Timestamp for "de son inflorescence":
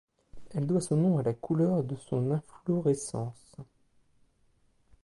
1.83-3.55